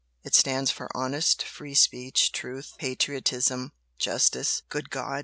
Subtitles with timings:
[0.23, 5.19] it stands for honest free speech, truth, patriotism, justice" "Good God!"